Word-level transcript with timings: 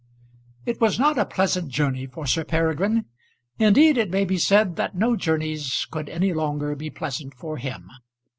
It 0.65 0.81
was 0.81 0.97
not 0.97 1.19
a 1.19 1.25
pleasant 1.27 1.69
journey 1.69 2.07
for 2.07 2.25
Sir 2.25 2.43
Peregrine. 2.43 3.05
Indeed 3.59 3.99
it 3.99 4.09
may 4.09 4.25
be 4.25 4.39
said 4.39 4.75
that 4.77 4.95
no 4.95 5.15
journeys 5.15 5.85
could 5.91 6.09
any 6.09 6.33
longer 6.33 6.75
be 6.75 6.89
pleasant 6.89 7.35
for 7.35 7.57
him. 7.57 7.87